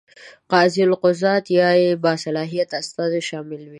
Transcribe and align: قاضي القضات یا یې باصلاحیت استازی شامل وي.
قاضي 0.51 0.81
القضات 0.89 1.45
یا 1.59 1.69
یې 1.81 1.91
باصلاحیت 2.05 2.69
استازی 2.81 3.21
شامل 3.29 3.61
وي. 3.65 3.69